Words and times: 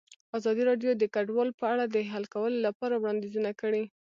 ازادي 0.37 0.63
راډیو 0.69 0.91
د 0.97 1.03
کډوال 1.15 1.49
په 1.59 1.65
اړه 1.73 1.85
د 1.87 1.97
حل 2.11 2.25
کولو 2.33 2.57
لپاره 2.67 2.93
وړاندیزونه 2.97 3.51
کړي. 3.61 3.83